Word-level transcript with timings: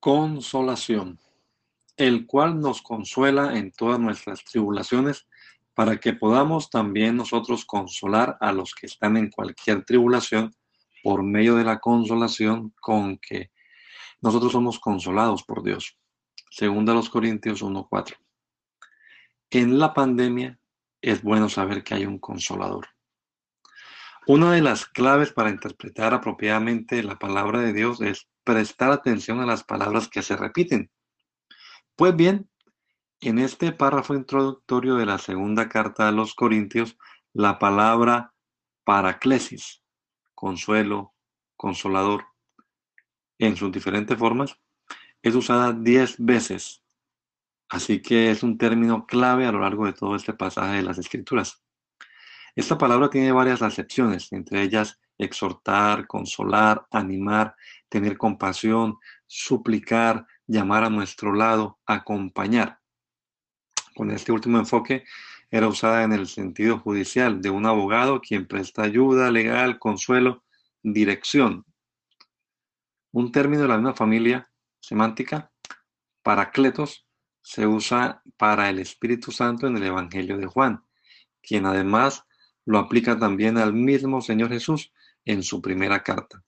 Consolación, 0.00 1.18
el 1.96 2.26
cual 2.26 2.60
nos 2.60 2.82
consuela 2.82 3.56
en 3.58 3.72
todas 3.72 3.98
nuestras 3.98 4.44
tribulaciones, 4.44 5.26
para 5.74 5.98
que 5.98 6.12
podamos 6.12 6.70
también 6.70 7.16
nosotros 7.16 7.64
consolar 7.64 8.36
a 8.40 8.52
los 8.52 8.74
que 8.74 8.86
están 8.86 9.16
en 9.16 9.30
cualquier 9.30 9.84
tribulación 9.84 10.52
por 11.04 11.22
medio 11.22 11.54
de 11.54 11.64
la 11.64 11.78
consolación 11.78 12.74
con 12.80 13.18
que 13.18 13.52
nosotros 14.20 14.52
somos 14.52 14.80
consolados 14.80 15.44
por 15.44 15.62
Dios. 15.62 15.96
Segunda 16.50 16.94
los 16.94 17.08
Corintios 17.08 17.62
1:4. 17.62 18.16
En 19.50 19.78
la 19.78 19.94
pandemia 19.94 20.58
es 21.00 21.22
bueno 21.22 21.48
saber 21.48 21.84
que 21.84 21.94
hay 21.94 22.06
un 22.06 22.18
consolador. 22.18 22.88
Una 24.28 24.52
de 24.52 24.60
las 24.60 24.84
claves 24.84 25.32
para 25.32 25.48
interpretar 25.48 26.12
apropiadamente 26.12 27.02
la 27.02 27.18
palabra 27.18 27.60
de 27.60 27.72
Dios 27.72 28.02
es 28.02 28.28
prestar 28.44 28.92
atención 28.92 29.40
a 29.40 29.46
las 29.46 29.64
palabras 29.64 30.06
que 30.06 30.20
se 30.20 30.36
repiten. 30.36 30.90
Pues 31.96 32.14
bien, 32.14 32.50
en 33.22 33.38
este 33.38 33.72
párrafo 33.72 34.14
introductorio 34.14 34.96
de 34.96 35.06
la 35.06 35.16
segunda 35.16 35.70
carta 35.70 36.08
a 36.08 36.12
los 36.12 36.34
Corintios, 36.34 36.98
la 37.32 37.58
palabra 37.58 38.34
paraclesis, 38.84 39.82
consuelo, 40.34 41.14
consolador, 41.56 42.26
en 43.38 43.56
sus 43.56 43.72
diferentes 43.72 44.18
formas, 44.18 44.58
es 45.22 45.34
usada 45.36 45.72
diez 45.72 46.16
veces. 46.18 46.84
Así 47.70 48.02
que 48.02 48.30
es 48.30 48.42
un 48.42 48.58
término 48.58 49.06
clave 49.06 49.46
a 49.46 49.52
lo 49.52 49.60
largo 49.60 49.86
de 49.86 49.94
todo 49.94 50.16
este 50.16 50.34
pasaje 50.34 50.76
de 50.76 50.82
las 50.82 50.98
Escrituras. 50.98 51.62
Esta 52.58 52.76
palabra 52.76 53.08
tiene 53.08 53.30
varias 53.30 53.62
acepciones, 53.62 54.32
entre 54.32 54.62
ellas 54.62 54.98
exhortar, 55.16 56.08
consolar, 56.08 56.88
animar, 56.90 57.54
tener 57.88 58.18
compasión, 58.18 58.96
suplicar, 59.28 60.26
llamar 60.44 60.82
a 60.82 60.90
nuestro 60.90 61.32
lado, 61.32 61.78
acompañar. 61.86 62.80
Con 63.94 64.10
este 64.10 64.32
último 64.32 64.58
enfoque 64.58 65.04
era 65.52 65.68
usada 65.68 66.02
en 66.02 66.12
el 66.12 66.26
sentido 66.26 66.80
judicial 66.80 67.40
de 67.40 67.50
un 67.50 67.64
abogado 67.64 68.20
quien 68.20 68.48
presta 68.48 68.82
ayuda 68.82 69.30
legal, 69.30 69.78
consuelo, 69.78 70.42
dirección. 70.82 71.64
Un 73.12 73.30
término 73.30 73.62
de 73.62 73.68
la 73.68 73.76
misma 73.76 73.94
familia 73.94 74.50
semántica, 74.80 75.52
paracletos, 76.24 77.06
se 77.40 77.68
usa 77.68 78.20
para 78.36 78.68
el 78.68 78.80
Espíritu 78.80 79.30
Santo 79.30 79.68
en 79.68 79.76
el 79.76 79.84
Evangelio 79.84 80.36
de 80.38 80.46
Juan, 80.46 80.82
quien 81.40 81.64
además 81.64 82.24
lo 82.68 82.78
aplica 82.78 83.18
también 83.18 83.56
al 83.56 83.72
mismo 83.72 84.20
Señor 84.20 84.50
Jesús 84.50 84.92
en 85.24 85.42
su 85.42 85.62
primera 85.62 86.02
carta. 86.02 86.44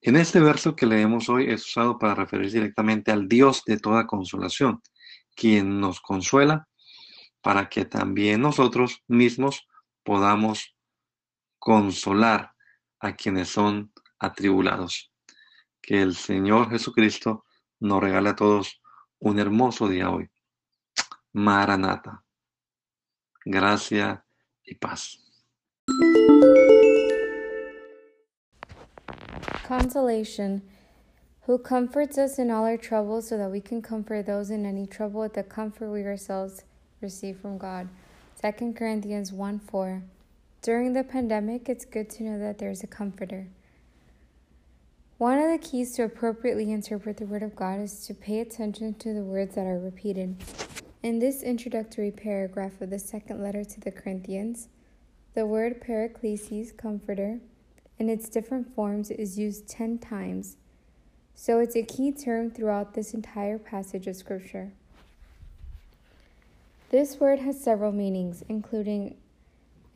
En 0.00 0.14
este 0.14 0.38
verso 0.38 0.76
que 0.76 0.86
leemos 0.86 1.28
hoy 1.28 1.50
es 1.50 1.66
usado 1.66 1.98
para 1.98 2.14
referirse 2.14 2.58
directamente 2.58 3.10
al 3.10 3.26
Dios 3.26 3.64
de 3.66 3.78
toda 3.78 4.06
consolación, 4.06 4.80
quien 5.34 5.80
nos 5.80 6.00
consuela 6.00 6.68
para 7.40 7.68
que 7.68 7.84
también 7.84 8.42
nosotros 8.42 9.02
mismos 9.08 9.66
podamos 10.04 10.76
consolar 11.58 12.52
a 13.00 13.16
quienes 13.16 13.48
son 13.48 13.92
atribulados. 14.20 15.12
Que 15.80 16.00
el 16.00 16.14
Señor 16.14 16.70
Jesucristo 16.70 17.44
nos 17.80 18.00
regale 18.00 18.28
a 18.28 18.36
todos 18.36 18.80
un 19.18 19.40
hermoso 19.40 19.88
día 19.88 20.10
hoy. 20.10 20.30
Maranata. 21.32 22.22
Gracia 23.44 24.24
y 24.72 24.78
paz. 24.80 25.18
Consolation, 29.66 30.62
who 31.42 31.58
comforts 31.58 32.18
us 32.18 32.38
in 32.38 32.50
all 32.50 32.64
our 32.64 32.76
troubles 32.76 33.28
so 33.28 33.36
that 33.38 33.50
we 33.50 33.60
can 33.60 33.82
comfort 33.82 34.26
those 34.26 34.50
in 34.50 34.64
any 34.64 34.86
trouble 34.86 35.20
with 35.20 35.34
the 35.34 35.42
comfort 35.42 35.90
we 35.90 36.04
ourselves 36.04 36.64
receive 37.00 37.38
from 37.38 37.58
God. 37.58 37.88
2 38.42 38.72
Corinthians 38.74 39.32
1 39.32 39.58
4. 39.58 40.02
During 40.62 40.92
the 40.92 41.04
pandemic, 41.04 41.68
it's 41.68 41.84
good 41.84 42.08
to 42.10 42.22
know 42.22 42.38
that 42.38 42.58
there's 42.58 42.82
a 42.82 42.86
comforter. 42.86 43.48
One 45.18 45.38
of 45.38 45.50
the 45.50 45.58
keys 45.58 45.94
to 45.96 46.04
appropriately 46.04 46.72
interpret 46.72 47.16
the 47.16 47.26
Word 47.26 47.42
of 47.42 47.54
God 47.54 47.80
is 47.80 48.06
to 48.06 48.14
pay 48.14 48.40
attention 48.40 48.94
to 48.94 49.14
the 49.14 49.22
words 49.22 49.54
that 49.54 49.66
are 49.66 49.78
repeated. 49.78 50.36
In 51.02 51.18
this 51.18 51.42
introductory 51.42 52.12
paragraph 52.12 52.80
of 52.80 52.90
the 52.90 52.98
second 53.00 53.42
letter 53.42 53.64
to 53.64 53.80
the 53.80 53.90
Corinthians, 53.90 54.68
the 55.34 55.44
word 55.44 55.82
paraklesis, 55.82 56.76
comforter, 56.76 57.40
in 57.98 58.08
its 58.08 58.28
different 58.28 58.72
forms 58.72 59.10
is 59.10 59.36
used 59.36 59.66
10 59.66 59.98
times, 59.98 60.58
so 61.34 61.58
it's 61.58 61.74
a 61.74 61.82
key 61.82 62.12
term 62.12 62.52
throughout 62.52 62.94
this 62.94 63.14
entire 63.14 63.58
passage 63.58 64.06
of 64.06 64.14
Scripture. 64.14 64.70
This 66.90 67.18
word 67.18 67.40
has 67.40 67.60
several 67.60 67.90
meanings, 67.90 68.44
including 68.48 69.16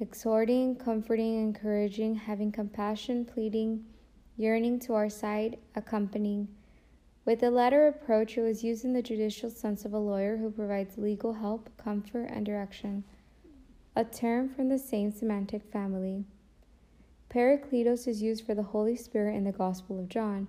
exhorting, 0.00 0.74
comforting, 0.74 1.40
encouraging, 1.40 2.16
having 2.16 2.50
compassion, 2.50 3.24
pleading, 3.24 3.84
yearning 4.36 4.80
to 4.80 4.94
our 4.94 5.08
side, 5.08 5.58
accompanying. 5.76 6.48
With 7.26 7.40
the 7.40 7.50
latter 7.50 7.88
approach, 7.88 8.38
it 8.38 8.42
was 8.42 8.62
used 8.62 8.84
in 8.84 8.92
the 8.92 9.02
judicial 9.02 9.50
sense 9.50 9.84
of 9.84 9.92
a 9.92 9.98
lawyer 9.98 10.36
who 10.36 10.48
provides 10.48 10.96
legal 10.96 11.32
help, 11.32 11.68
comfort, 11.76 12.26
and 12.26 12.46
direction, 12.46 13.02
a 13.96 14.04
term 14.04 14.48
from 14.48 14.68
the 14.68 14.78
same 14.78 15.10
semantic 15.10 15.64
family. 15.72 16.24
Parakletos 17.28 18.06
is 18.06 18.22
used 18.22 18.46
for 18.46 18.54
the 18.54 18.62
Holy 18.62 18.94
Spirit 18.94 19.34
in 19.34 19.42
the 19.42 19.50
Gospel 19.50 19.98
of 19.98 20.08
John, 20.08 20.46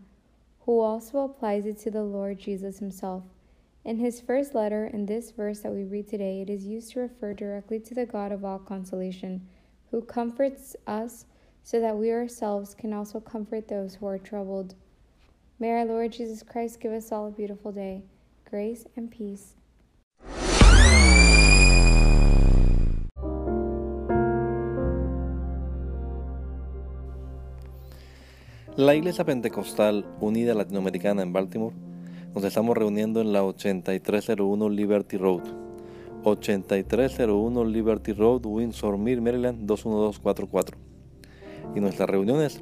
who 0.67 0.79
also 0.79 1.21
applies 1.21 1.65
it 1.65 1.79
to 1.79 1.89
the 1.89 2.03
Lord 2.03 2.37
Jesus 2.37 2.77
himself. 2.77 3.23
In 3.83 3.97
his 3.97 4.21
first 4.21 4.53
letter, 4.53 4.85
in 4.85 5.07
this 5.07 5.31
verse 5.31 5.61
that 5.61 5.73
we 5.73 5.83
read 5.83 6.07
today, 6.07 6.41
it 6.41 6.49
is 6.49 6.67
used 6.67 6.91
to 6.91 6.99
refer 6.99 7.33
directly 7.33 7.79
to 7.79 7.95
the 7.95 8.05
God 8.05 8.31
of 8.31 8.45
all 8.45 8.59
consolation, 8.59 9.47
who 9.89 10.01
comforts 10.01 10.75
us 10.85 11.25
so 11.63 11.79
that 11.79 11.97
we 11.97 12.11
ourselves 12.11 12.75
can 12.75 12.93
also 12.93 13.19
comfort 13.19 13.67
those 13.67 13.95
who 13.95 14.05
are 14.05 14.19
troubled. 14.19 14.75
May 15.59 15.71
our 15.71 15.85
Lord 15.85 16.11
Jesus 16.11 16.43
Christ 16.43 16.79
give 16.79 16.91
us 16.91 17.11
all 17.11 17.29
a 17.29 17.31
beautiful 17.31 17.71
day, 17.71 18.03
grace 18.47 18.85
and 18.95 19.09
peace. 19.09 19.55
La 28.75 28.93
Iglesia 28.93 29.25
Pentecostal 29.25 30.05
Unida 30.21 30.53
Latinoamericana 30.53 31.23
en 31.23 31.33
Baltimore 31.33 31.75
nos 32.35 32.43
estamos 32.43 32.77
reuniendo 32.77 33.21
en 33.21 33.33
la 33.33 33.43
8301 33.43 34.69
Liberty 34.69 35.17
Road. 35.17 35.41
8301 36.23 37.65
Liberty 37.65 38.13
Road, 38.13 38.45
Windsor 38.45 38.99
Mill, 38.99 39.21
Maryland 39.21 39.65
21244. 39.65 40.77
Y 41.75 41.79
nuestras 41.79 42.07
reuniones 42.07 42.61